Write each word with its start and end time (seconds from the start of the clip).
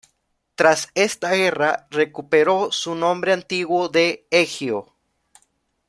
Tras 0.55 0.89
esta 0.95 1.35
guerra 1.35 1.85
recuperó 1.91 2.71
su 2.71 2.95
nombre 2.95 3.33
antiguo 3.33 3.87
de 3.87 4.25
Egio. 4.31 4.95